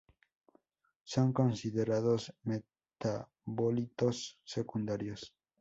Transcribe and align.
Son 1.03 1.31
considerados 1.31 2.33
metabolitos 2.43 4.39
secundarios. 4.43 5.35